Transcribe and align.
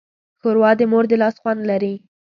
ښوروا 0.39 0.71
د 0.77 0.81
مور 0.91 1.03
د 1.09 1.13
لاس 1.21 1.35
خوند 1.41 1.61
لري. 1.71 1.93